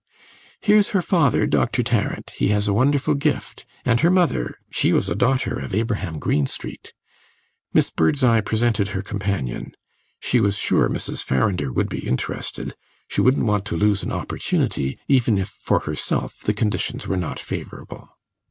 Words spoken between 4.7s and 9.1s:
she was a daughter of Abraham Greenstreet." Miss Birdseye presented her